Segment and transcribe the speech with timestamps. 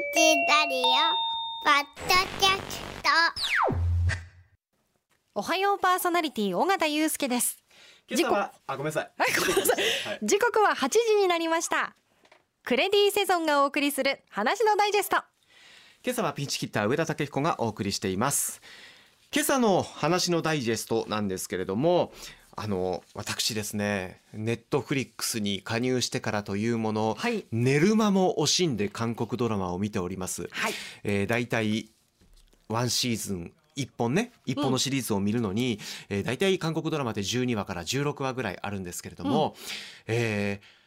[0.00, 0.06] ラ
[0.66, 0.82] リオ
[1.62, 3.08] ポッドキャスト
[5.34, 7.62] おはようパーソナリティ尾形祐介です
[8.08, 9.10] 今朝はあごめんなさい。
[9.18, 9.76] はいごめんなさい
[10.08, 11.94] はい時刻は8時になりました
[12.64, 15.16] クレディセゾンがお送りする話のダイジェスト
[16.02, 18.62] 今朝はピンチヒッター上田武彦がお送りしています。
[19.34, 22.10] 今朝の話のダイジェストなんですけれども。
[22.56, 27.44] あの私ですねネットフリックスに加入してからというもの、はい。
[27.52, 30.72] 寝る間も惜しんで韓国ドラマを見ております、はい。
[31.04, 31.88] えー、だいたい
[32.68, 35.78] ワンシーズン1本ね1本のシリーズを見るのに、
[36.08, 39.54] えー、だいたい韓国ドラマって12話から16話ぐらいあるんですけれども、
[40.06, 40.80] えー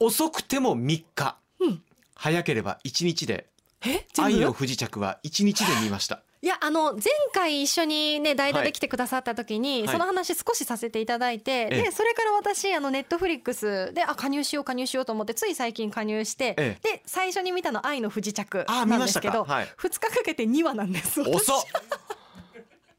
[0.00, 1.82] 遅くても3日、うん。
[2.14, 3.46] 早ければ1日で。
[3.86, 6.22] え愛の不時着は1日で見ました。
[6.44, 9.88] いやあの前回一緒にね代打で来てくださった時に、はい。
[9.88, 11.82] その話少しさせていただいて、ええ。
[11.84, 19.54] でそれから私あのネットフリックスであ加入しよう加入しようと思ってつい最近加入して、えで最初に見たの「愛の不時着」なんですけど、か。
[19.54, 19.68] はい。
[19.78, 21.34] 2日かけて2話なんです私。
[21.34, 21.64] 遅っ。
[21.72, 22.13] だ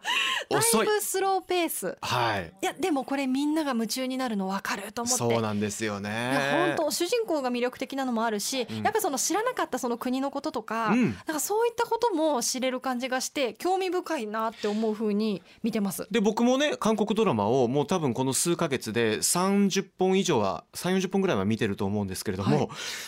[0.50, 0.90] 遅いい。
[0.90, 1.98] ぶスローペース。
[2.02, 2.54] はい。
[2.62, 5.18] いやでもこれみんなが夢中になるの分かると思って。
[5.18, 6.76] そうなんですよね。
[6.78, 8.84] 本当主人公が魅力的なのもあるし、うん。
[8.84, 11.04] やっぱその知らなかったその国のこととか、うん。
[11.04, 16.08] なんかそういったことも知れる感じがして興味深いなって思う風に見てます。
[16.10, 22.68] で僕もね韓国ドラマをもう多分この数ヶ月で30本以上は3 4 0本ぐらいは見てると思うんですけれども、はい。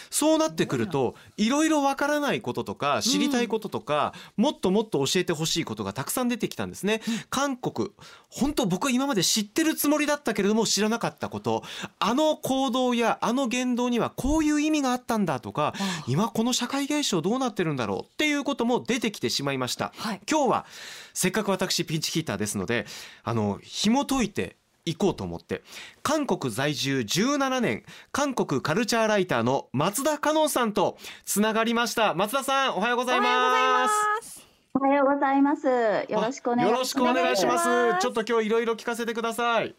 [0.09, 6.86] そうなってくるといろいろわからないこととか知りたいこととか、もっともっと教えてほしいことがたくさん出てきたんですね。
[7.29, 7.91] 韓国
[8.29, 11.63] 本当僕は今まで知ってるつもりだったけれども知らなかったこと。
[11.99, 19.91] あの行動やあの言動にはこういう意味があったんだとかあ今この社会現象どうなってるんだろうっていうことも出てきてしまいました。
[19.97, 20.65] はい、今日は
[21.13, 22.85] せっかく私ピンチヒッターですので
[23.23, 25.63] あの紐解いていこうと思って。
[26.01, 32.13] 韓国在住17年韓国カルチャーライターの松田香音さんとつながりました。
[32.13, 33.87] 松田さんおはようございま
[34.23, 34.46] す。
[34.77, 35.65] おはようございます。
[35.67, 36.71] よろしくお願いします。
[36.71, 37.63] よろしくお願いします
[37.95, 39.73] すちょっと今日いろいろ聞かせてください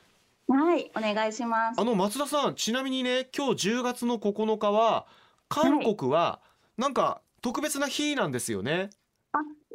[0.48, 1.84] はい、お願いしますあ。
[1.84, 5.06] の松田さんちなみにね今日10月の9日は
[5.48, 6.40] 韓国は
[6.76, 8.90] なんか特別な日なんですよね、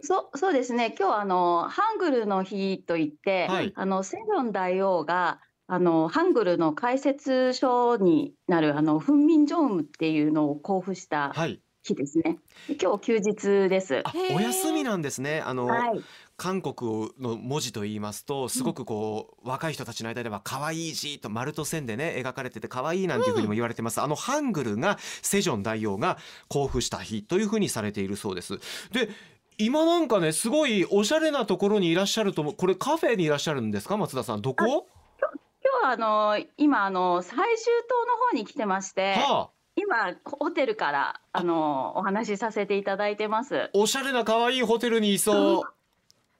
[0.01, 0.93] そう、そうですね。
[0.99, 12.37] 今日あのハングルの日といって、はいあのセジョン大王があのハングルの解説書になるあのフンミンジョンムっていうのを交付したはい日ですね。
[12.81, 14.03] 今日休日です。
[14.33, 15.41] お休みなんですね。
[15.45, 16.01] あの、はい、
[16.37, 26.17] 韓国の文字と言いますとすごくこう、若い人たちの間では可愛い字と丸と線でね描かれてて可愛いなんていうふうにも言われてます、あのハングルがセジョン大王が
[26.49, 28.59] 交付した日というふうにされているそうです。
[28.91, 29.09] で
[29.57, 32.55] 今なんかねすごいおしゃれなところにいらっしゃると思う。
[32.55, 33.97] これカフェにいらっしゃるんですか？
[33.97, 34.87] 松田さんどこ？
[35.19, 39.52] 今日はあの今あの最終島の方に来てまして、はあ
[39.83, 43.69] 今ホテルからあのお話しさせていただいてます。
[43.73, 45.63] おしゃれな可愛いホテルにいそう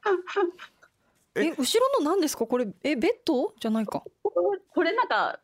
[1.36, 2.46] ええ後ろの何ですか？
[2.46, 3.54] これえベッド？
[3.60, 4.04] じゃないか。
[4.24, 5.40] これなんか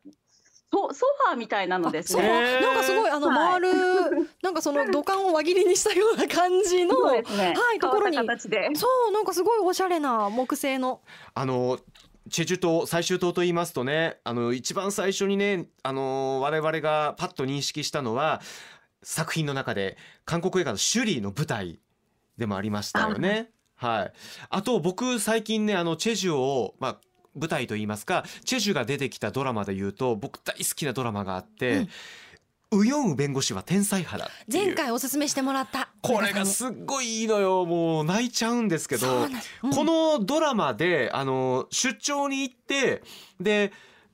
[0.72, 2.62] ソソファーみたいなのですそうね。
[2.62, 7.24] なんかすごいあのはい回る、 なんかその土管を輪切りにしたような感じのね。
[7.56, 8.18] はいところに。
[8.18, 8.24] そ
[9.10, 11.02] うなんかすごいおしゃれな木製の
[11.34, 11.80] あの
[12.30, 18.42] チェジュ島最終島と言いますとねあの一番最初にねあの我々がパッと認識したのは
[19.04, 21.80] 作品の中で韓国映画の「シュリー」の舞台
[22.38, 23.52] でもありましたよね。
[23.76, 24.14] はい、
[24.50, 26.98] あと僕最近ねあのチェジュを、まあ、
[27.34, 31.88] 舞台と言いますかチェジュが出てきたドラマで言うと僕大好きなドラマがあって
[32.72, 35.90] 「ウヨンウ弁護士は天才派だ」前回おすすめしてもらった。
[36.02, 37.66] これがすっごいいいのよ。
[37.66, 39.28] もう泣いちゃうんですけど。
[39.64, 43.04] うんこのドラマであの出張に行って
[43.40, 43.72] で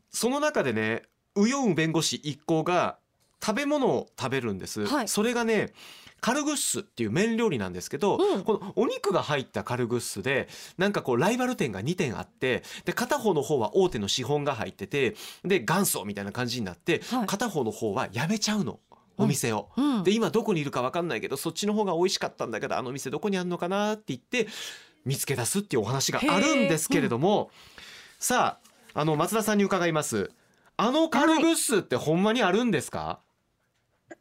[0.10, 1.04] その中でね
[1.36, 2.98] ウヨンウ弁護士一行が
[3.44, 5.08] 食べ物を食べるんです、はい。
[5.08, 5.74] それがね
[6.22, 8.44] カルグッスっていう麺料理なんですけど、うん。
[8.44, 17.28] このお肉が入ったカルグッスでなんかこうライバル店が2店あってで片方の方は大手の資本が入っててで元祖みたいな感じになって、はい。
[17.28, 18.80] 片方の方はやめちゃうの
[19.18, 19.70] お店を。
[19.78, 20.04] うん。
[20.04, 24.48] で今どこにいるか分かんないけどそっちの方が美味しかったんだけどあの店どこにあるのかなって言って
[25.06, 27.52] 見つけ出すっていうお話があるんですけれども、
[28.20, 28.60] さ
[28.94, 30.32] ああの松田さんに伺います。
[30.78, 33.20] あのカルグッスってほんまにあるんですか、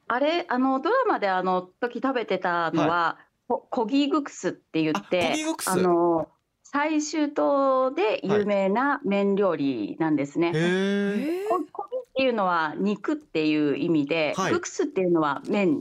[0.08, 5.70] あれあのドラマであの時食べてたのは、こコギグクスって言っあコてギグクス？
[5.70, 6.28] あの
[6.62, 10.48] 最終島で有名な麺料理なんですね。
[10.48, 14.52] へええココギっていうのは肉っていう意味で、はい。
[14.52, 15.80] グクスっていうのは麺。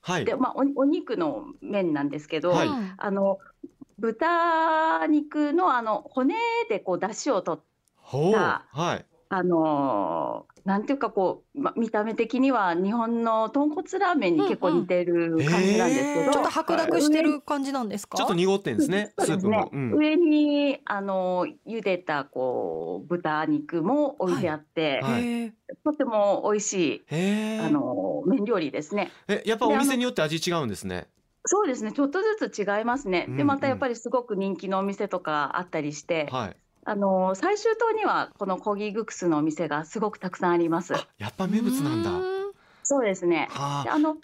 [0.00, 0.24] はい。
[0.24, 2.68] で、まあ、おお肉の麺なんですけど、はい。
[2.68, 3.38] うんあの
[3.98, 6.34] 豚肉のあの骨
[6.70, 7.64] でこう出汁を取っ
[7.96, 8.32] ほう。
[8.32, 18.18] さはいあのーなんていうかこう、ま、見た目的には日本の豚骨ラーメンに結構似てる感じなんですけど、うんうんちょっと白濁してる感じなんですか？
[18.18, 19.14] ちょっと濁ってんですね。
[19.18, 19.70] スープも。
[19.72, 19.94] うん。
[19.94, 25.52] 上にあの茹でたこう豚肉も置いてあって、はいへえ
[25.82, 26.72] とても美味し
[27.08, 27.60] い。
[27.60, 29.10] あの麺料理ですね。
[29.28, 31.06] え、やっぱお店によって味違うんですね。
[31.46, 33.24] そうですねちょっとずつ違いますね。
[33.28, 36.56] うんでまたやっぱりすごく人気のお店とかあったりして、はい。
[36.84, 40.94] あの最終島にはこのコギグクスのお店がすごくたくさんあります。
[40.94, 42.10] あ、やっぱ名物なんだ。
[42.82, 43.48] そうですね。
[43.50, 43.84] はあ。
[43.84, 44.16] であの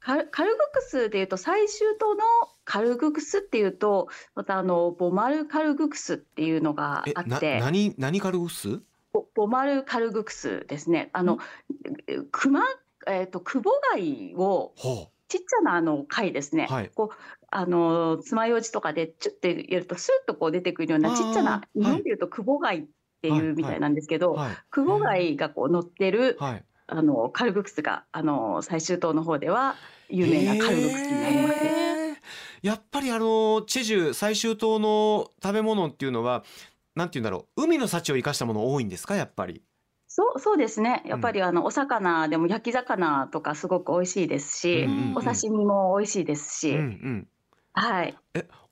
[0.00, 2.22] カルカルグクスでいうと最終島の
[2.64, 8.80] カルグクスっていうとまたあのボマルカルグクスっていうのがあって何、何カルグス？
[9.12, 11.38] ボボマルカルグクスですねあの
[12.32, 12.62] 熊
[13.06, 21.92] えっ、とクボ貝をほちっちゃなあの貝ですね、はいこうあの爪楊枝とかでチュッて入れるとスッとこう出てくるようなちっちゃな日はい。
[21.92, 22.84] 本でいうとクボ貝っ
[23.20, 23.50] てはいい。
[23.50, 24.36] うみたいなんですけど、う。
[24.36, 24.56] はい。
[24.70, 26.64] クボ貝がこう乗ってるはい。
[26.88, 29.76] あのカルグクスがあの最終島の方では
[30.08, 31.64] 有名なカルグクスになります。
[31.64, 32.20] ね。
[32.62, 36.44] やっぱりあのチェジュ最終島の食べ物っていうのは
[36.94, 39.14] なんて言うんだろう海の幸を生かしたもの多いんですか？
[39.14, 39.62] やっぱり。
[40.08, 41.02] そうそうですね。
[41.06, 45.16] やっぱりあのお魚でも焼き魚とかすごく美味しいですし、うんうんうん。
[45.16, 47.28] お刺身も美味しいですし、うんうん
[47.74, 48.14] はい。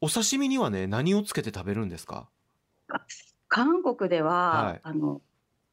[0.00, 2.29] お刺身にはね何をつけて食べるんですか？
[3.49, 4.81] 韓国では、はい。
[4.82, 5.20] あの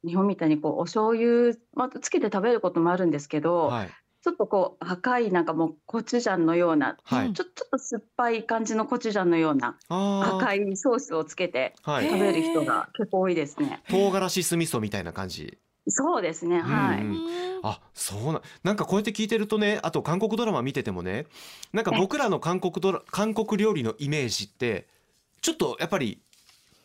[0.04, 3.90] 日本みたいにこうお醤油まあつけて食べることもあるんですけど、はい。
[4.20, 7.32] ちょっとこう赤いなんかもうコチュジャンのようなはい。
[7.32, 13.82] ちょちょっと酸っぱい感じのコチュジャンのようなあ赤いソースをつけて食べる人が結構多いですね。
[13.88, 15.58] 唐辛子酢味噌みたいな感じ？
[15.88, 21.26] そうですねはい、うんあそうななんかこうやって聞いてるとねあと韓国ドラマ見ててもね
[21.72, 24.86] なんか僕らの韓国ドラ韓国料理のイメージって
[25.40, 26.20] ちょっとやっぱり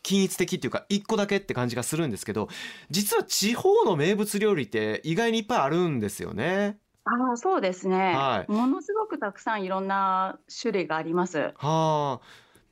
[0.02, 2.50] 均一的っていうか一個だけって感じがするんですけど
[2.90, 6.78] 実は地方の名物料理って意外にいっぱいあるんですよね。
[7.06, 8.52] ああそうですね、はい。
[8.52, 11.38] ものすごくたくさんいろんな種類があります。
[11.38, 12.20] はあ。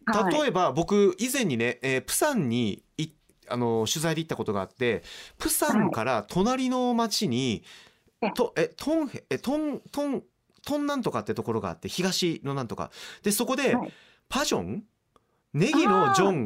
[0.05, 0.33] はい。
[0.33, 3.09] 例えば僕以前にね、えープサンにい
[3.51, 5.03] あの取材で行ったことがあって
[5.37, 7.63] プサンから隣の町に、
[8.21, 10.23] えとえトンヘえトントン
[10.65, 12.91] トンなんとかってところがあって東のなんとか。
[13.23, 13.93] でそこで、はい。
[14.29, 14.83] パジョン？
[15.53, 16.45] ネギのジョン。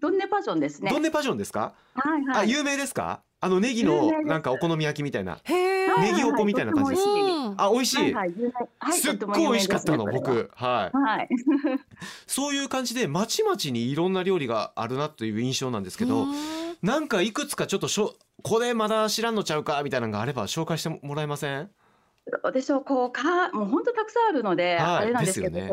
[0.00, 0.90] ドンネパジョンですね。
[0.90, 2.38] ドンネパジョンですか、はいはい。
[2.38, 3.22] あ有名ですか？
[3.40, 5.38] あのネギのなんかお好み焼きみたいな。
[6.00, 6.90] ネギおこみたいな感じ。
[6.90, 7.02] です
[7.56, 8.14] あ美味しい、
[8.92, 10.50] すっごい美味しかったの、僕。
[10.54, 10.90] は
[11.22, 11.28] い。
[12.26, 16.34] そういう感じでまちまちにいろんな料理があるなという印象なんですけど、うん
[16.80, 18.14] なんかいくつかちょっとしょ
[18.44, 21.70] これまだ知らんのちゃうかみたいなのがあれば紹介してもらえません？
[22.42, 25.70] どうでしょうこうかもう本当たくさんあるので、はいあれなんですけどね。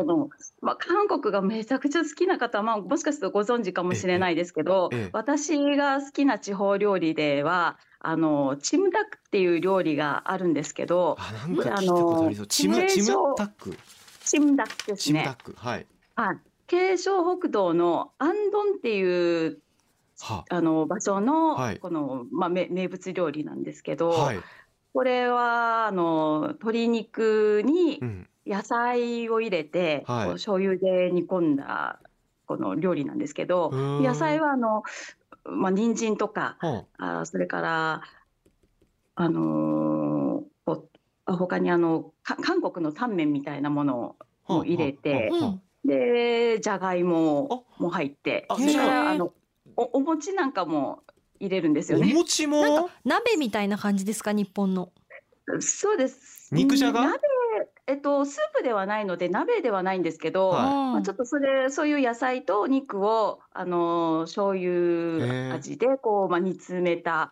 [0.60, 13.76] まあ韓国がめちゃくちゃ好きな方はまあもしかするとご存知かもしれないですけど、私が好きな地方料理ではあのチムダックっていう料理があるんですけど、あなんか聞チムチムタック？
[14.24, 15.34] チムダックですチムタ。
[15.34, 15.86] クはい。
[16.14, 16.38] はい。
[16.66, 19.58] 京尚北道のアンドンっていう
[20.20, 21.78] はあの場所の、はい。
[21.78, 24.40] この、まあ、め名物料理なんですけど、はい、
[24.96, 30.24] これはあの鶏肉にうん、野菜を入れて、はい。
[30.28, 32.00] こう醤油で煮込んだ
[32.46, 34.02] この料理なんですけどうーん。
[34.02, 34.84] 野菜はあの、
[35.44, 38.02] まあ人参とかはあそれから
[39.16, 40.88] あのーこう
[41.26, 44.16] あ他にあのか韓国のタンメンみたいなもの
[44.46, 45.50] あを入れてはあはあう。
[45.56, 49.34] んでじゃがいもも入ってあそれからあの
[49.76, 51.02] おお餅なんかも
[51.40, 52.12] 入れるんですよおね。
[52.12, 52.62] 餅も？
[52.62, 54.92] なんか鍋みたいな感じですか日本の。
[55.60, 56.48] そうです。
[56.52, 57.02] 肉じゃが？
[57.02, 57.20] 鍋
[57.88, 67.30] えっとスープではないので鍋ではないんですけど、はいまあ、ちょっとそれそういう野菜と肉をあの醤油味でこうまあ煮詰めた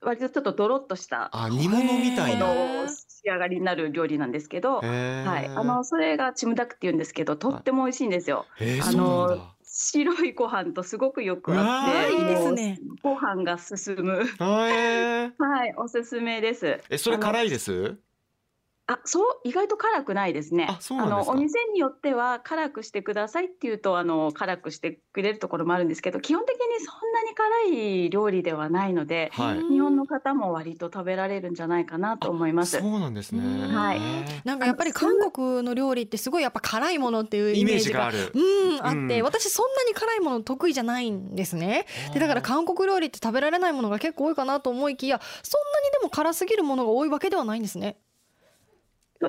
[0.00, 2.46] 割とちょっとドロッとしたあ煮物みたいへな
[2.88, 8.46] 仕上がりになる料理なんですけど、はい、あのそれがチムダックって言うんですけどとっても美味しいんですよ。
[8.60, 12.78] あへーそうなんのだ白いご飯とすごくよく合ってーいいですね。
[13.02, 14.22] ご飯が進む。
[14.38, 16.78] はいおすすめです。
[16.90, 17.96] えそれ辛いです？
[18.94, 20.66] あ、そう意外と辛くないですね。
[20.68, 21.32] あそうなんですか？
[21.34, 32.78] のお店によっては辛くしてくださいっていうとあの辛くしてくれるところもあるんですけど、基本的にそんなに辛い料理ではないので、はいうん日本の方も割と食べられるんじゃないかなと思います。
[32.78, 34.00] そうなんですねうんはい
[34.44, 41.86] なんかやっぱり韓国の料理ってすごいやっぱ辛いものっていうイイメーメージがジがあるうんあって、うん私そんなに辛いもの得意じゃないんですね。
[42.12, 47.96] でだから韓国料理って食べられないものが結構多いかなと思いきやそんなにでも辛すぎるものが多いわけではないんですね。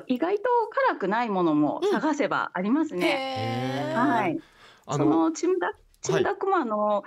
[0.06, 0.42] 意外と
[0.88, 3.92] 辛くないものも探せばありますね。
[3.92, 4.06] へー。
[4.06, 4.38] はい。
[4.86, 5.72] そあののチムダ
[6.02, 7.04] チェンダクもあの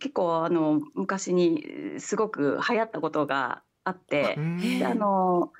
[0.00, 1.64] 結構あの昔に
[1.98, 4.36] すごく流行ったことがあって
[4.84, 5.52] あの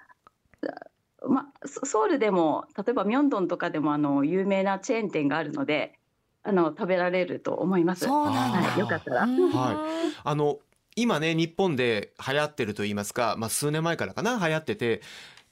[1.28, 5.94] まソソウルでも例えばミョンドンとかでもあの有名なチェーン店があるので
[6.42, 8.06] あの食べられると思います。
[8.06, 9.22] そうなんだ、はいよかったら。
[9.24, 9.52] うん。
[9.52, 9.86] は
[10.24, 10.58] あの
[10.96, 15.02] 今ね日本で流行ってると言いますか、まあ、数年前からかな流行ってて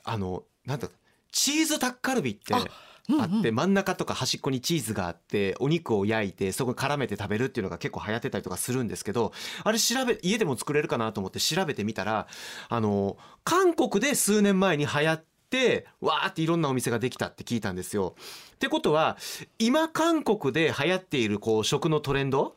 [0.02, 0.88] あのなんだ
[1.32, 9.32] チーズタッカルビってあって真ん中とか端っこにチーズがあってお肉を焼いてそこに絡めて食べるっていうのが結構流行ってたりとかするんですけど
[9.64, 12.26] あれ調べ家でも作れるかなと思って調べてみたら
[12.68, 18.14] あの韓国で数年前に流行ってわーっていろんなお店ができたって聞いたんですよ。
[18.54, 19.16] ってことは
[19.58, 22.54] 今韓国で流行っているこう食のトレンド？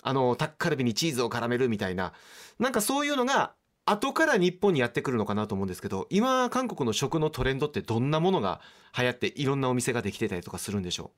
[0.00, 2.12] あのタッカルビにチーズを絡めるみたいな。
[2.60, 3.52] なんかそういうのが
[3.90, 8.60] 後から日本にやってくるのかなと思うんですけど今韓国の食のトレンドってどんなものが
[8.96, 11.10] 流行っていろんなお店ができてたりとかするんでしょ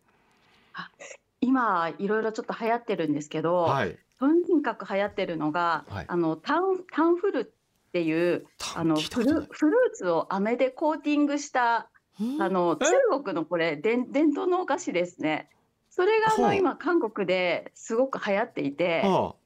[1.40, 3.96] 今いろいろちょっと流行ってるんですけうど、はい。
[4.18, 6.04] とにかく流行ってるのが、はい。
[6.06, 8.44] あのタンタンフルっていう
[8.76, 11.88] あのフルフルーツを飴でコーティングした
[12.20, 12.42] うん？
[12.42, 12.84] あのえ？
[12.84, 15.48] 中国のこれ伝伝統のお菓子ですね。
[15.88, 19.39] それがあの今韓国ですごく流行っていて、はあ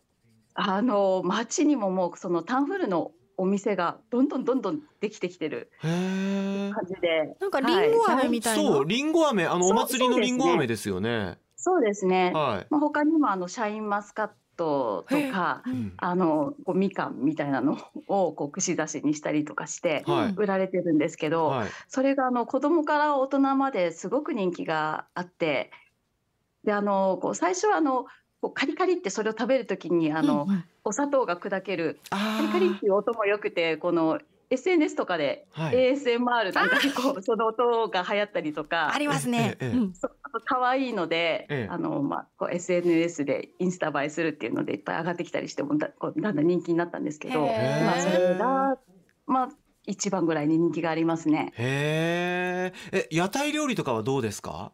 [0.57, 6.71] の街にももうそのタンフルのお店がどんどんどんどんできてきてるあ、へえ。
[6.73, 9.47] 感じで、なんかリンゴ飴みたいな、そうりんご飴。
[9.47, 11.39] あのそうお祭りのりんごそうですね飴ですよね。
[11.57, 12.33] そうですね。
[12.35, 12.67] はい。
[12.71, 15.71] まあ他にもあのシャインマスカットとかう。
[15.71, 15.93] うんん。
[15.97, 20.35] あのこうみかんみたいなのをこう串刺しにしたりとかしてはい。
[20.37, 21.69] 売られてるんですけど、はい。
[21.89, 25.73] それがあの子供から大人まですごく人気があって
[26.63, 28.07] であのこう最初はあの
[28.45, 30.65] こうカリカリってそれを食べるときにあの、うんうん。
[30.85, 31.99] お砂糖が砕ける。
[32.11, 34.19] あカリカリっていう音も良くてこの
[34.51, 38.93] SNS とかで ASMR なんかでこうその音が流行ったりとか。
[38.95, 39.57] ありますね、
[40.45, 41.69] 可愛いので、ええ。
[41.71, 48.77] あのまあ、こう SNS でインスタ映えするっていうのでいっぱい上がってきたりしてもだこうだんだん人気になったんですけど、まあ、それが、
[49.27, 49.49] まあ、
[49.87, 51.53] 一番ぐらいに人気がありますね。
[51.57, 52.99] へー。
[52.99, 54.73] え屋台料理とかはどうですか？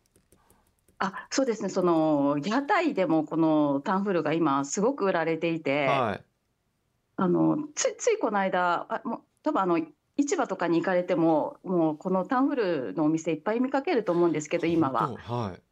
[1.02, 1.70] あそうですね。
[1.70, 6.24] その屋台でもこのタンフルが今すごく売られていて、はい。
[7.16, 9.80] あのつついこの間あもう多分あの
[10.16, 15.08] 市場とかに行かれてももうこのタンフルのお店いっぱい見かけると思うんですけど今は。
[15.08, 15.34] 本当？
[15.34, 15.62] はい。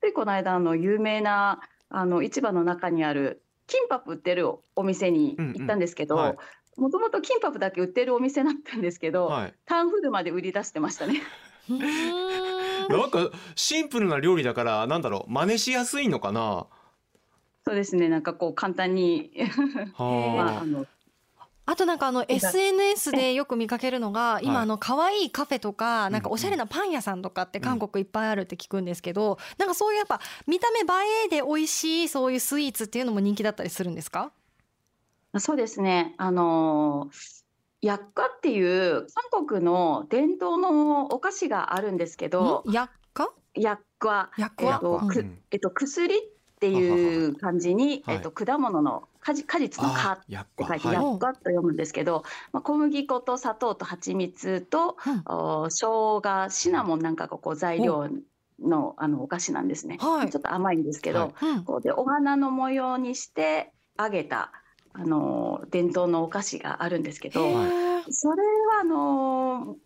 [0.00, 6.36] ついこの間あの有名なあの市場の中にあるキンパプ売ってるお店に行ったんですけど、うんうんはい。
[6.76, 9.54] もともとキンパプだけ売ってるお店だったんですけど、はい。
[9.66, 11.20] タンフルまで売り出してましたね。
[12.96, 16.66] なんかシンプルな料理だからなんだろう真似しやすいのかな？
[17.66, 18.08] そうですね。
[18.08, 19.30] なんかこう簡単に、
[19.98, 20.86] まあ、はあの
[21.66, 30.84] あとなんかあの SNS でよく見かけるのが今あの可愛いカフェとかなんかおしゃれなパン屋さんとかって韓国いっぱいあるって聞くんですけどなんかそういうやっぱ見た目映
[31.26, 34.32] えで美味しいそういうスイーツっていうのも人気だったりするんですか？
[35.38, 36.14] そうですね。
[36.16, 37.47] あの薬
[38.12, 42.72] 価っていう韓国の伝統のお菓子があるんですけどん？
[42.72, 45.38] 薬価薬価薬えっとくうん。
[45.50, 46.18] えっと、薬っ
[46.60, 55.22] ていう感じに、はいえっと、果物の果実の果っって書いて、薬価と読むんですけど、まあ、小麦粉と砂糖と蜂蜜と、うん。
[55.26, 58.08] お生姜シナモンなんかがこう材料
[58.60, 59.98] のあのお菓子なんですね。
[60.00, 60.30] はい。
[60.30, 61.50] ちょっと甘いんですけど、はい。
[61.50, 61.64] うん。
[61.64, 64.52] こうでお花の模様にして揚げた
[65.00, 67.40] あの伝統のお菓子があるんですけど、
[68.10, 69.76] それはあの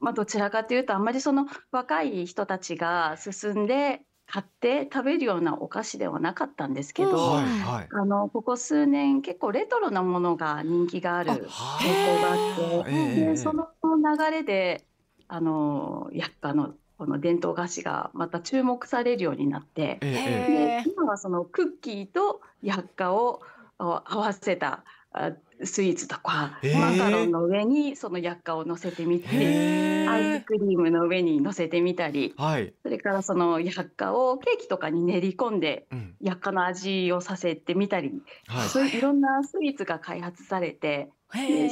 [0.00, 7.88] まあ、どちらかというとあんまりその若い人たちが進んで買って食べるようなお菓子ではなかったんですけど、うんはいはい。
[7.90, 14.84] あのここ数年結構レトロなものが人気がある傾向があって、でその流れで
[15.28, 23.40] あの薬価のこの伝統菓子がまた注目されるようになって、で今はそのクッキーと薬価を
[23.78, 25.32] あ合わせたあ
[25.64, 29.28] スイーツとか、マカロンの上にその薬価を乗せてみて。
[29.30, 36.14] へアイースクリームの上に乗せてみたり、はい、それからその薬価をケーキとかに練り込んでうん。
[36.20, 38.68] 薬価の味をさせてみたり、はい。
[38.68, 41.10] そういういろんなスイーツが開発されて、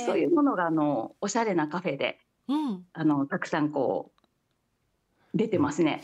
[0.06, 2.84] そういうものがあのおしゃれなカフェでうん。
[2.92, 6.00] あのたくさんこう出てますね。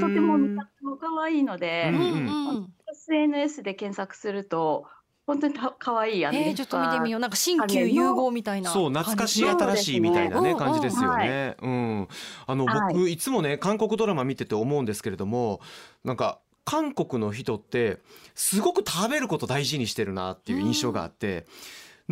[0.00, 2.72] とても見た目も可愛いので、うんうんうん。
[2.92, 4.86] SNS で検索すると
[5.26, 11.56] 本当にた可愛いあのえー、ちょっと見てみようなんか新旧融合みたいなそう懐かしい新しいみたいなねうん感じですよね。
[11.62, 12.08] うん、
[12.46, 15.60] あのはい僕いつもね韓国ドラマ見てて思うんですけれども、
[16.04, 17.98] なんか韓国の人って
[18.34, 21.46] すごく食べること大事にしてるなっていう印象があって。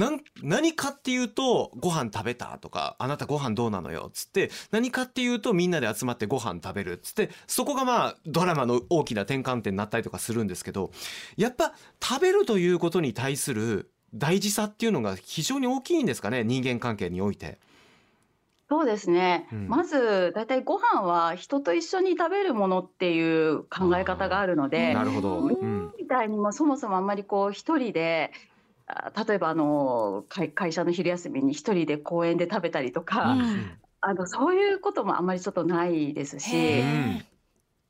[0.00, 10.90] なん何かっていうとご飯食べたとかあなたご飯どうなのよっつって何かっていうとみんなで集まってご飯食べるっつってそこがまあドラマの大きな転換点になったりとかするんですけど
[11.36, 17.58] やっぱ食べるということに対する大事さっていうのが非常に大きいんですかね人間関係において。
[18.70, 19.48] そうですね。
[19.52, 28.49] うんまずだいたいご飯は人と一緒に食べるものっていう考え方があるので、なるほど、ううんみたいにもそもそもあんまりこう一人であ
[29.26, 33.78] 例えばあの会会社の昼休みに一人で公園で食べたりとか、うん。
[34.02, 37.26] あのそういうこともあんまりちょっとないですし、へ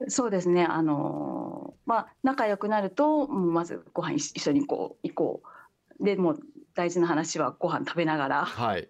[0.08, 6.04] そうですねあのまあ仲良くなるともうまずご飯一緒にこう行こう。
[6.04, 6.40] でもう
[6.74, 8.44] 大事な話はご飯食べながら。
[8.44, 8.88] はい。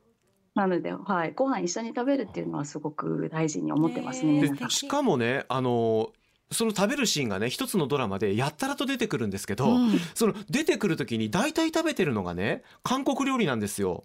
[0.54, 4.52] なので、はい、ご飯一緒に食べるっていうのはすごく大事に思ってますね。
[4.68, 6.12] しかもねあの
[6.52, 9.98] その食べるシーンがね一つのドラマでやったらと出てくるんですけど、うん。
[10.14, 14.04] その出てくる時に大体食べてるのがね韓国料理なんですよ。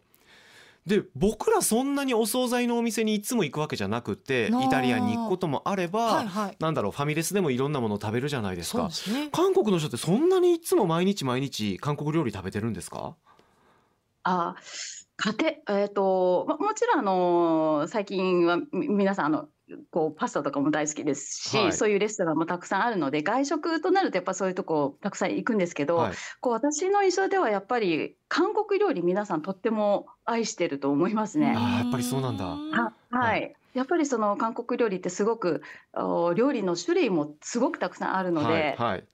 [0.86, 6.56] で僕らそんなにお惣菜のお店にいつも行くわけじゃなくってイタリアンに行くこともあれば、はいはい。
[6.60, 8.90] なんだろうファミレスでもいろんなものを食べるじゃないですか。
[8.90, 9.30] ですね。
[9.32, 13.16] 韓国の人ってそんなにいつも毎日毎日韓国料理食べてるんですか？
[14.24, 14.56] あ
[15.18, 15.34] 家
[15.66, 19.48] 庭、えっ、と、まもちろん、あの、最近は、み皆さん、あの、
[19.92, 21.74] こう、パスタとかも大好きですし、はい。
[21.74, 26.14] そういうレストランもたくさんあるので、外食となると、やっぱそういうとこ、たくさん行くんですけど、はい。
[26.42, 31.54] こう、私の印象では、やっぱり、韓国料理、皆さんとっても愛してると思いますね。
[31.58, 32.46] あーやっぱりそうなんだ。
[32.46, 33.56] ははい。
[33.74, 35.62] やっぱりその韓国料理ってすごく
[35.94, 39.08] お料理の種類もすごくたくさんあるので、はいはい。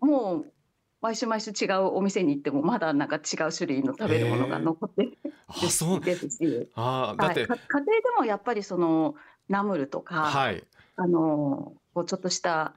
[0.00, 0.52] もう
[1.00, 5.18] 毎週毎週違うお店に行ってもまだなんか違う種類の食べるものが残ってる
[5.48, 6.00] あそう。
[6.04, 9.16] ですし、あーだって、はい、か家庭でもやっぱりその
[9.48, 10.64] ナムルとか、はい。
[10.96, 12.74] あのこうちょっとした、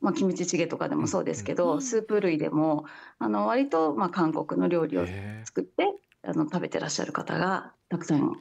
[0.00, 1.82] まあ、キムチチゲとかでもそうですけど、うん。
[1.82, 2.86] スープ類でも
[3.18, 5.06] あの割とまあ韓国の料理を
[5.44, 5.88] 作って
[6.22, 8.38] あの食べてらっしゃる方がたくさん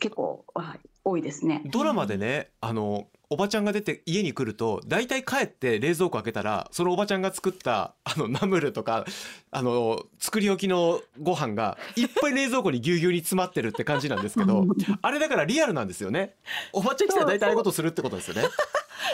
[0.00, 1.62] 結構、はい、多いですね。
[1.66, 9.04] ドラマでねあのおばちゃんが出て家に来ると大体帰って冷蔵庫開けたらそのおばちゃんが作ったあのナムルとか
[9.50, 14.66] あの作り置きのご飯がいっぱい冷蔵庫にぎゅうぎゅうに詰まってるって感じなんですけど
[15.02, 16.36] あれだからリアルなんですよね
[16.72, 18.48] おばちゃん来たら大体ああいうことするってことですよねあ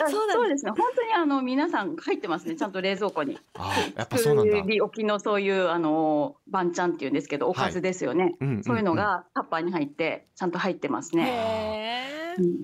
[0.09, 0.71] そうですね。
[0.71, 2.55] 本当にあの皆さん入ってますね。
[2.55, 3.37] ちゃんと冷蔵庫に。
[3.55, 8.35] あーやっぱそうなんだ作り置きのそういうあの番ちゃんっていうんですけど、おかずですよね。
[8.39, 12.21] うんんそういうのがタッパーに入ってちゃんと入ってますね。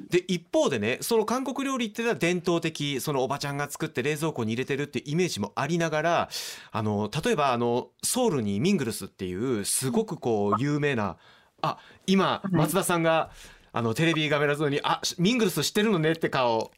[0.10, 6.30] で一方でねその韓国料理っていうのは伝統的そのおばちゃんが作って冷蔵庫に入れてるってイメージもありながら
[6.72, 11.18] あの例えばあのソウルにミングルスっていうすごくこう有名な
[11.62, 13.32] あ今い松田さんが
[13.74, 16.72] あのテレビカメラ上に「あミングルス知ってるのね」って顔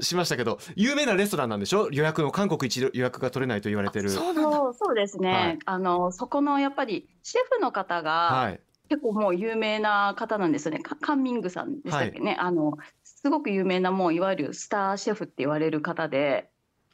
[0.00, 1.90] しましたけど有名なレストランなんでしょ？
[1.90, 4.10] 予約の韓国一予約が取れないと言われてる。
[4.10, 5.32] そうなんだそうそうですね。
[5.32, 10.80] はいあのそこのやっぱりシェフの方がはい結構もう有名な方なんですよね。
[10.80, 12.36] カカンミングさんでしたっけね。
[12.38, 16.50] あのすごく有名なもういわゆるスターシェフって言われる方で、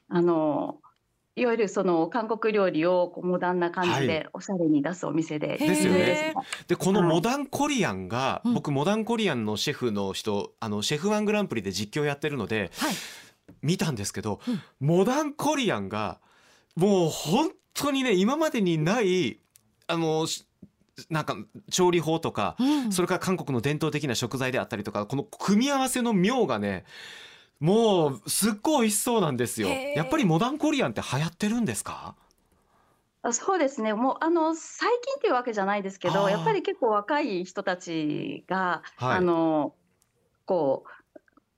[0.09, 0.81] あの
[1.41, 6.35] いわゆるその韓国料理をこうモダンな感じはでおしゃれに出すお店でですよね。
[6.69, 8.55] でこのはいモダンコリアンが、うん。
[8.55, 12.95] 僕モダンコリアンのシェフの人あのシェフワングランプリで実況やってるのではい。
[13.63, 14.61] 見たんですけど、うん。
[14.81, 16.21] モダンコリアンが
[16.77, 19.39] もう本当にね今までにない
[19.87, 20.47] あのし
[21.09, 21.37] なんか
[21.71, 22.93] 調理法とか、うん。
[22.93, 26.85] それから韓国の伝統的な食材であったりとかこの組み合わせの妙がね
[27.61, 29.69] もうすっごい美味しそうなんですよ。
[29.69, 32.17] やっぱりモダンコリアンって流行ってるんですか？
[33.23, 33.93] あそうですね。
[33.93, 39.19] もうあの最近っていうわけじゃないですけど、やっぱり結構若い人たちが、はい。
[39.19, 39.75] あの
[40.47, 40.85] こ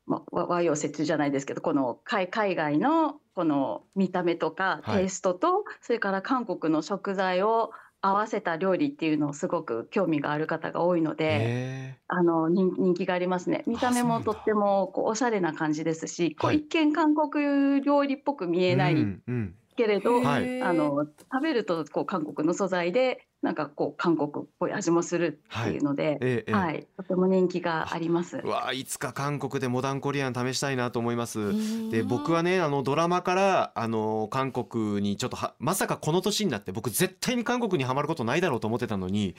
[0.07, 4.99] う、ま、和和洋折衷じゃないですけど、この海海外のこの見た目とかはい。
[5.03, 7.71] テイストと、それから韓国の食材を
[8.03, 13.63] 合わせた料理っていうのをすごく興味がある方が多いので、へあの人人気がありますね。
[13.67, 16.59] 見た目もとってもこうおしゃれな感じですし、こうはい。
[16.59, 18.97] 一見韓国料理っぽく見ええない
[19.77, 20.41] けれど、あ
[20.73, 28.37] の食べるとこう韓国の素材でなんかこう韓国っぽい味もするっていうので、ええええはい、とても人気があります。
[28.39, 31.39] うわあいつか韓国でモダンコリアン試したいなと思います。
[31.91, 39.35] でうん僕はねあのドラマからあの韓国にちょっとはまさかこの年になって僕絶対に韓国にはまることないだろうと思ってたのに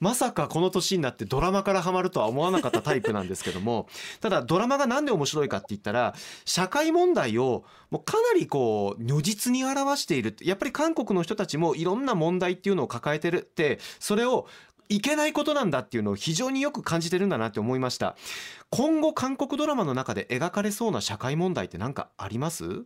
[0.00, 3.88] まさかこの年になってドラマからはまるとは思わなかったタイプなんですけども
[4.20, 6.14] ただドラマがなんで面白いかって言ったら
[6.44, 14.46] 社会問題をもうかなりこう如実に表しているやっぱり韓国の人たちもいろんな問題っていうのを抱えてるってそれを
[14.88, 18.16] いけないことなんだっていうのを非常によく感じてるんだなって思いました
[18.70, 22.84] 今後韓国ドラマの中で描かれそうな社会問題って何かあります？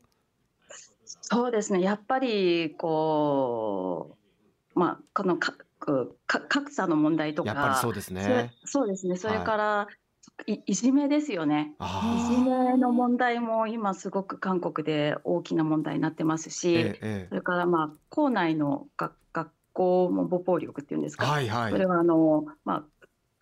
[1.23, 1.81] そうですね。
[1.81, 4.17] やっぱりこ
[4.75, 8.53] うまあこのかくか格差の問題とか、やっぱりそうですね。
[8.65, 9.17] そうですね。
[9.17, 9.89] それから、
[10.47, 11.73] いいじめですよね。
[11.73, 22.85] いあじめの問題も今すごく韓国で大きな問題になってますーし、えええそれからまあ校内の学学校も暴力っていうんですえか、はいはいそれはあのまあ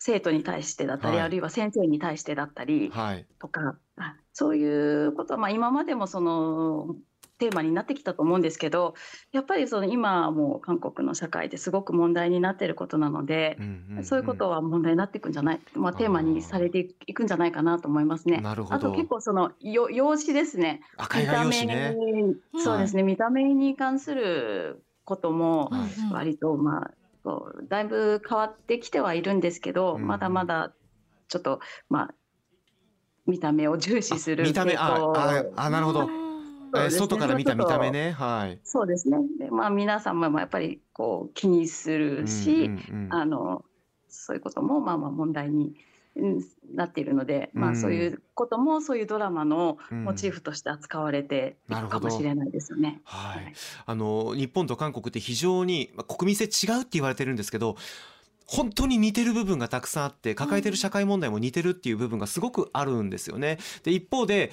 [0.00, 3.26] 生徒に対してだったり、はいあるいは先生に対してだったりはい。
[3.40, 6.94] とか、あそういうことはまあ今までもその
[7.38, 8.94] テーマになってきたと思うんですけど、
[9.32, 18.38] やっぱりその今もう韓国の社会ですごく問題になっていることなのでう、んんんそういうことは問題になっていくんじゃない、まあ、テーマにされていくんじゃないかなと思いますね。
[18.40, 20.80] なるほどあと結構そのよ容姿ですね。
[20.96, 21.94] 赤いが用紙ね。
[21.94, 25.70] にそうですね、見た目に関することも
[26.12, 26.90] 割とまあ
[27.24, 30.74] こうだいぶ変わってきてはいるんですけど、うんまだまだ
[31.28, 32.14] ちょっとまあ
[33.26, 36.00] 見た目を重視する見た目あああなるほど。
[36.00, 36.28] そうですね
[36.86, 38.12] え外から見た見た目ね。
[38.12, 38.60] はい。
[38.62, 39.16] そうですね。
[39.38, 43.64] でまあ皆さんもやっぱりこう気にするし、うんうんうんあの
[44.10, 45.74] そういうこともまあまあ問題にうん
[46.74, 53.00] なっているので、まうんあそういうこともそういうドラマのうんモチーフとして扱われていくかもしれないですよね。
[53.04, 53.52] はい。
[53.86, 57.76] あの日本と韓国って非常にまあ国民性違うって言われてるんですけど。
[58.50, 63.58] 本当に似てる部分がたくさんあって抱えてる社会問題も似てるっていう部分がすごくあるんですよね。
[63.82, 64.50] で一方で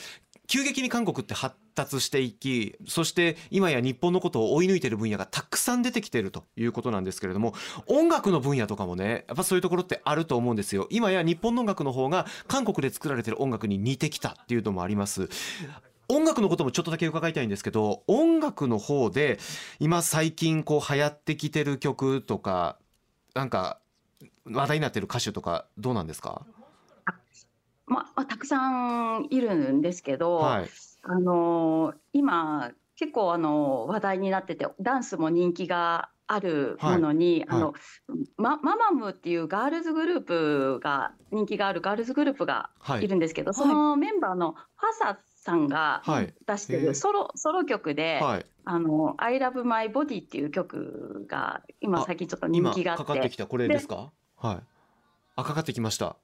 [0.47, 7.53] 急激に韓国って発達していきそして今や日本のことを追い抜いてる分野がたくさん出てきてるということなんですけれども
[7.88, 10.88] 音楽の分野とかもねやっぱそういうところってあると思うんですよ。
[10.89, 15.29] 今や日本の音楽の方が韓国で作られてる音楽に似てきたっていうのもあります。
[16.07, 19.39] 音楽のこともちょっとだけ伺いたいんですけど音楽の方で
[19.79, 22.77] 今最近こう流行ってきてる曲とか
[23.33, 23.79] なんか
[24.45, 26.45] 話題になってる歌手とかどうなんですか？
[27.88, 30.69] まあ、まあたくさんいるんですけど、はい
[31.07, 37.59] あのー今結構あの話題になっててダンスも人気があるものに、はい。
[37.59, 37.73] あの
[38.37, 46.33] まママムっていうガールズグループが人気があるガールズグループがはいいるんですけど、そのメンバーのファサさんがはい。
[46.47, 53.03] 出してるソロソロ曲ではい「あの I Love My Body」っていう曲が今あ最近ちょっと人今気があって。
[53.03, 53.45] かかってきた？
[53.45, 54.11] これですか？
[54.37, 54.59] はい。
[55.35, 56.15] あかかってきました。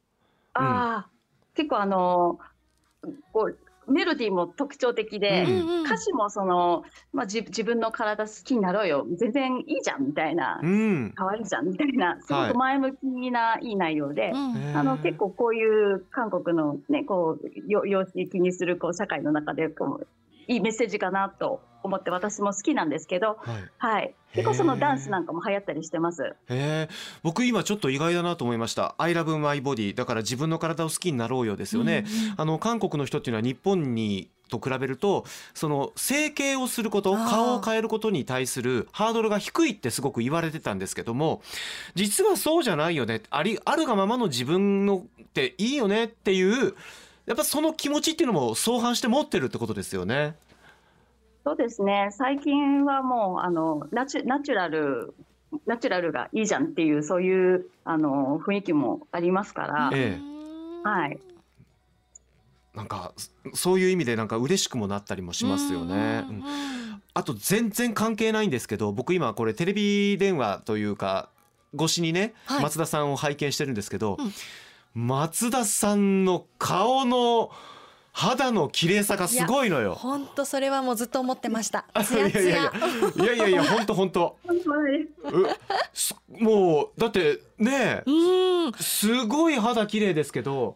[0.53, 2.39] あー結構あの
[3.33, 3.57] こう
[3.91, 5.45] メロディーも特徴的で、
[5.85, 20.07] 歌詞もその、まあ、自自分の体好きになろうよ全然いいじゃんみたいな、うん可愛いじゃんみたいなすごく前向きないい内容で、うんあの結構こういう韓国のねこうよ容姿気にするこう社会の中でこう
[20.47, 23.69] いいメッセージかなと思って私も好きなんですけど、はい。
[23.77, 26.23] はい、結構そのダンスなんかも流行ったりしてます。
[26.23, 26.89] へえ
[27.23, 32.05] 僕今ちょっと意外だなと思いました「I love my body」だから自分の体を好きになろうよですよね、
[32.37, 41.41] あの韓国の人っていうのは日本にと比べるとその整形をすること顔を変えることに対するハードルが低いってすごく言われてたんですけども
[41.95, 43.21] 実はそうじゃないよね。
[43.31, 46.75] ありあるがままの自分のっていいよねっていう
[47.31, 50.35] やっぱその気持ちっていうのも相反して持ってるってことですよね。
[51.45, 52.09] そうですね。
[52.11, 55.13] 最近はもうあのナチュナチュラル
[55.65, 60.89] ナチュラルがいいじゃんっていうそういうあの雰囲気もありますから、ええ。
[60.89, 61.19] はい、
[62.75, 66.25] なんかそそういう意味でなんか嬉しくもなったりもしますよね。
[66.29, 66.43] うん
[67.13, 71.29] あと全然関係ないんですけど僕今これテレビ電話というか
[71.75, 72.63] 越しにね、はい。
[72.63, 74.17] 松田さんを拝見してるんですけど、
[74.93, 77.49] 松田さんの顔の
[78.11, 79.95] 肌の綺麗さがすごいのよ。
[79.95, 81.85] 本当それはもうずっと思ってました。
[82.03, 82.71] ツいやヤツヤいやいや。
[83.23, 84.37] いやいやいや本当本当
[86.39, 88.73] もうだってねうん。
[88.73, 90.75] すごい肌綺麗ですけど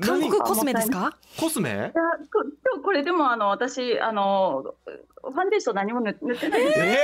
[0.00, 1.16] 韓国コスメですか？
[1.38, 1.70] コスメ？
[1.70, 4.74] いやこ今日これでもあの私あの
[5.22, 6.84] ファンデーション何も塗塗ってないですよ。
[6.86, 6.96] え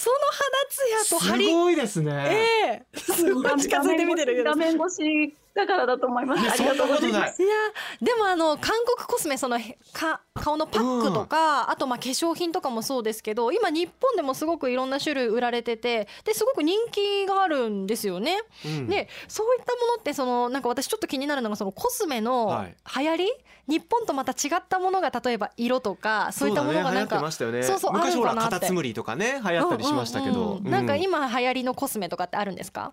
[0.00, 1.52] その肌ツヤー、すと張り。
[1.52, 2.12] ごいですね。
[2.30, 4.50] ええすごい 近づいて見てるけど。
[4.50, 6.50] 画面越しだからだと思います。
[6.50, 7.42] ありがとうございます。
[7.42, 7.54] いや
[8.00, 18.38] でもあの韓国コスメそのへか顔のパックとか、あとまあ化粧品とかもそうですけど今日本でもすごくいろんな種類売られててですごく人気があるんですよね。
[18.64, 23.32] うんでそういったものってそのなんか私ちょっと気になるのがそのコスメのはい流行り、
[23.68, 27.62] 日本とまた違ったものが例えば色とかそういったものがなんかましたよね。
[27.64, 32.92] そうそう昔ほらあるかなってカタツムリとかね流行ったりしましたけど、うんうんうんなんか今流行りのコスメとかってあるんですか？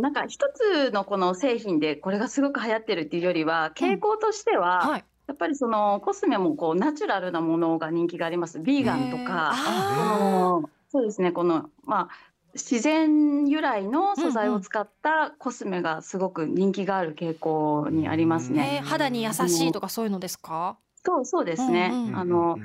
[0.00, 5.04] なんか一つのこの製品でこれがすごく流行ってるっていうよりは傾向としては、はい。
[5.28, 8.58] やっぱりそのコスメもこうナチュラルなものが人気があります。
[8.60, 12.08] ビーガンとか、あこのそうですねこのまあ
[12.54, 18.80] 自然由来の素材を使ったコスメがすごく人気がある傾向にありますーね。
[18.82, 20.76] えー肌に優しいとかそういうのですか？
[21.06, 21.90] そうそうですね。
[21.92, 22.58] うんうんあの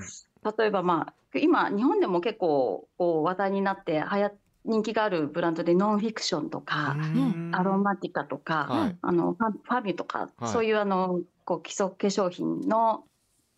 [0.58, 4.32] 例えばまあ今日本でも結構こう話題になってはや
[4.68, 7.52] 人気があるブランドでノンフィクションとか、うん。
[7.54, 8.98] アロマティカとか、はい。
[9.02, 10.52] あのファファミとか、はい。
[10.52, 13.06] そういうあのこう基礎化粧品の,、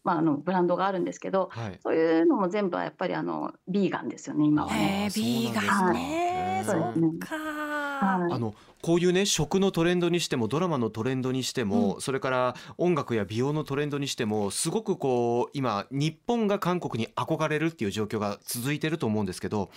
[0.03, 1.79] まあ、あのブランドがあるんですけどはい。
[1.83, 4.71] そういうのも全部はやっぱりあのビーガンですよね今は。
[4.71, 5.09] あね。
[5.15, 6.63] ビーガンね。
[6.65, 7.09] かそうですね。
[8.01, 19.69] あのこういうね食のトレンドにしてもドラマのトレンドにしても、それから音楽や美容のトレンドにしてもすごくこう今日本が韓国に憧れるっていう状況が続いてると思うんですけど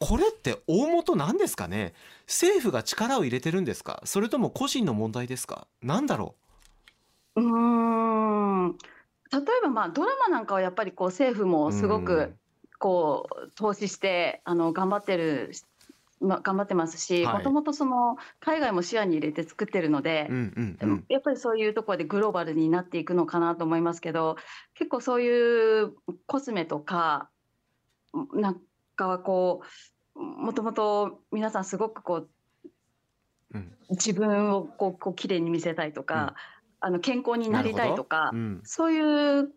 [0.00, 1.94] これって大元なんですかね？
[2.26, 4.02] 政府が力を入れてるんですか？
[4.06, 5.68] それとも個人の問題ですか？
[5.80, 6.34] なんだろ
[7.36, 8.76] うーん
[9.32, 12.04] 例えばまあドラマなんかはやっぱりこう政府うもすごうん。
[12.04, 12.34] く
[12.78, 15.52] こう投資してあの頑張ってる、
[16.20, 17.36] まあ、頑張ってますしはい。
[17.38, 20.36] もともとその海外も視野に入れて作ってるのでう、ん
[20.82, 21.04] うんうん。
[21.08, 24.36] やっぱりそういうところでグローバルになっていくのかなと思いますけど
[24.74, 25.94] 結構そういう
[26.26, 27.30] コスメとか
[28.34, 28.60] なん
[28.96, 29.62] かはこ
[30.16, 32.30] うもともと皆さんすごくこう
[33.54, 33.72] うん。
[33.90, 36.34] 自分をこうこう綺麗に見せたいとか、
[36.82, 38.60] あの健康になりたいとか、うん。
[38.64, 39.50] そういう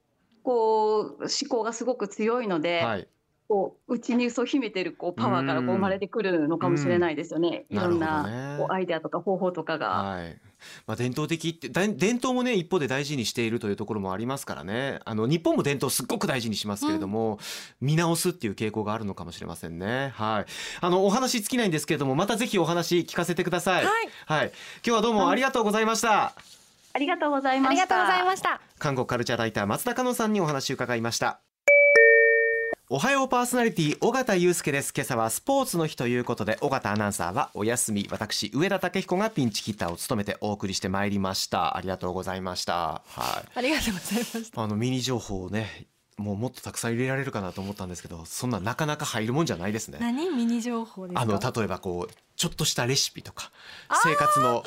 [0.43, 3.07] こう思考がすごく強いので、はい。
[3.47, 7.65] こう内にそう秘めてるこうパワーからこう生まれてくるのかもしれないですよね。
[7.69, 7.77] うん。
[7.77, 9.87] いろんなこうアイデアとか方法とかが。
[9.89, 10.39] はい。
[10.87, 14.99] まあ、伝統的ってだ伝統もね一方で大事にしているというところもありますからね。
[15.05, 17.37] あの日本も伝統すっごく大事にしますけれども、
[17.81, 20.11] 見直すっていう傾向があるのかもしれませんね。
[20.15, 20.45] はい。
[20.81, 23.85] あのお話尽きないんですけれどもまたぜひお話聞かせてください。
[23.85, 24.09] はい。
[24.25, 25.85] はい、今日はどうもありがとうござい。
[25.85, 26.64] ました、ありがとうございました。
[26.95, 27.85] ありがとうございまし
[28.41, 28.61] た。
[28.79, 31.41] 韓国カルチャーライター松田香乃さんにお話を伺いました。
[32.87, 34.93] おはようパーソナリティ尾形祐介です。
[34.95, 38.07] 今朝はスポーツの日ということで尾形アナウンサーはお休み。
[38.11, 41.75] 私上田武彦がピンチヒッターを務めてお送りしてまいりました。
[41.75, 43.01] ありがとうございました。
[43.05, 43.49] はい。
[43.55, 44.61] ありがとうございました。
[44.61, 49.97] あのミニ情報をねもうもっとたくさん入れられるかなと思ったんですけどそんななかなか入るもんじゃないですね。
[49.99, 51.21] 何ミニ情報ですか？
[51.21, 53.51] あの例えばこうちょっとしたレシピとか
[54.01, 54.63] 生活の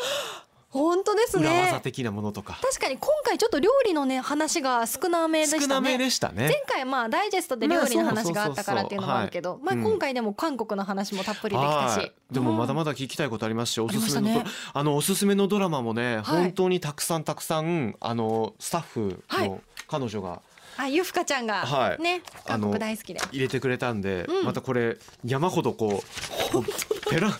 [0.70, 5.62] 本当です裏技ね的なものとか、確かに今回ちょっと料理のね話が少なめでしたね。
[5.62, 6.48] 少なめでしたね。
[6.48, 12.12] 前回まあダイジェストで料理の話があったからっていうのもあるけど、まあ今回でも韓国の話もたっぷりできたし、はい。
[12.30, 16.22] でもまだままだ聞きたいことありますし、おすすめのねあのおすすめのドラマもね、はい。
[16.24, 19.48] 本当にたくさんたくさんあのスタッフはい。
[19.48, 20.42] の彼女が
[20.76, 22.02] あゆふかちゃんがはい。
[22.02, 23.20] ね、韓国大好きで。
[23.32, 24.44] 入れてくれたんで、うん。
[24.44, 27.30] またこれ山ほどこうこうペラ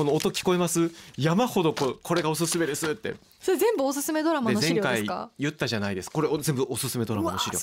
[0.00, 0.90] この音聞こえます？
[1.18, 3.16] 山ほどこうこれがおすすめですって。
[3.38, 6.10] それ全部おすすめドラマの資料です回か言ったじゃないです。
[6.10, 7.58] これ全部おすすめドラマの資料。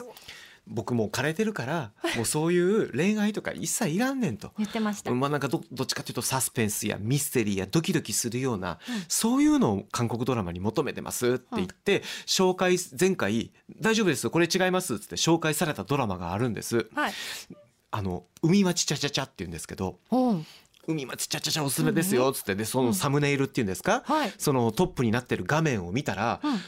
[0.67, 4.51] 僕もう枯れてるからもうそういう恋愛とか一切いらんねんと。
[4.59, 9.03] 言ってました、まあなんかどどっちかというとサスペンスやミステリーやドキドキするような、うん。
[9.07, 13.49] そういうのを韓国ドラマに求めてますって言って、紹介前回
[13.81, 16.87] 大丈夫ですこれ違いますっつって紹介されたドラマがあるんです。
[16.93, 17.13] はい。
[17.89, 20.45] あの海町チャチャチャって言うんですけどうん
[20.87, 22.55] 海町チャチャチャおすすめですよっつって。
[22.55, 24.33] でそのサムネイルっていうんですか、はい。
[24.37, 26.59] そのトップになってる画面を見たら、うん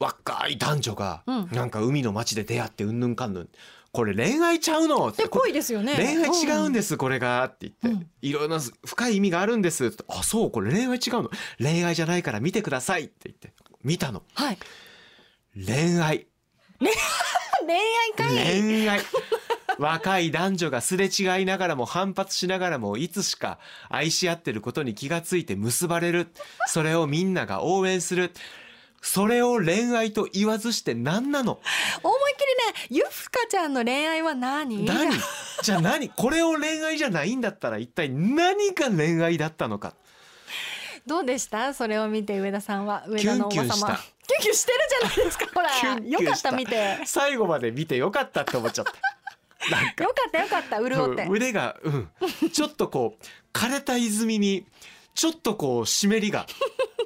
[0.00, 1.48] 若い男女がうん。
[1.52, 3.48] なんか海の町で出会ってうんぬんかんぬん。
[3.92, 5.08] これ恋愛ちゃうの？
[5.08, 5.94] ってで濃いですよね。
[5.94, 8.10] 恋愛違うんす、ですこれがって言って、うん。
[8.20, 9.86] いろいろな深い意味があるんです。
[9.86, 11.30] ってあそうこれ恋愛違うの。
[11.60, 13.52] 恋愛じゃないから見てくださいって言って。
[13.84, 14.24] 見たの。
[14.34, 14.58] はい。
[15.54, 16.26] 恋愛。
[16.80, 16.96] 恋愛？
[18.16, 19.00] 会恋愛
[19.80, 26.28] 若い男女がすれ違いながらも反発しながらもいつしか愛し合ってることに気がついて結ばれる。
[26.66, 28.30] それをみんなが応援する。
[29.00, 31.60] それを恋愛と言わずして何なの？
[32.02, 32.40] 思いっき
[32.90, 34.84] りねゆふかちゃんの恋愛は何？
[34.84, 35.12] 何？
[35.62, 36.10] じゃあ何？
[36.10, 39.94] これを恋愛じゃないんだったら一体何が恋愛だったのか？
[41.06, 41.72] どうでした？
[41.72, 43.04] それを見て上田さんは？
[43.08, 43.86] 上田のおばキュンキュンした。
[43.86, 45.70] 様キュンキュンしてるじゃないですかほら。
[46.06, 46.98] よかった見て。
[47.06, 48.92] 最後まで見てよかったって思っちゃった
[49.70, 50.04] なんか。
[50.04, 51.22] よかったよかった潤って。
[51.24, 52.08] うん腕が、うん、
[52.50, 54.66] ちょっとこう枯れた泉に
[55.14, 56.46] ちょっとこう湿りが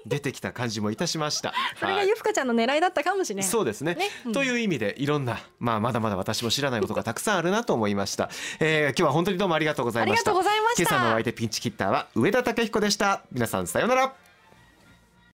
[0.06, 1.52] 出てきた感じもいたしました。
[1.78, 3.44] それがはいゆふかちゃんの狙いだったかもしれない。
[3.44, 3.94] そうですね。
[3.94, 4.08] ね。
[4.26, 4.32] うん。
[4.32, 10.30] という意味でいろんな、まあ、まだまだ私も知らないことがたくさんあるなと思いました、えー今日は本当にどうもありがとうございました。
[10.30, 10.82] ありがとうございました。
[10.82, 13.22] 今朝のお相手ピンチキッターは上田武彦でした。
[13.32, 14.14] 皆さんさようなら